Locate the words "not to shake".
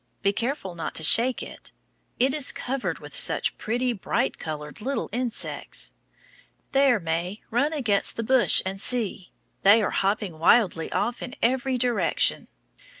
0.73-1.43